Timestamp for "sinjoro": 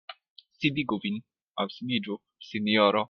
2.49-2.99